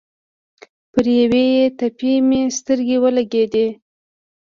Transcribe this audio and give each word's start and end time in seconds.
پر 0.91 1.05
یوې 1.19 1.47
تپې 1.77 2.13
مې 2.27 2.41
سترګې 2.57 2.97
ولګېدې. 3.03 3.67